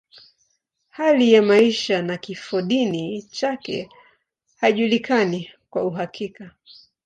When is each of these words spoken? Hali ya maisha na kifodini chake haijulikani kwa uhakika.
Hali 0.89 1.33
ya 1.33 1.41
maisha 1.41 2.01
na 2.01 2.17
kifodini 2.17 3.21
chake 3.21 3.89
haijulikani 4.57 5.51
kwa 5.69 5.83
uhakika. 5.83 6.51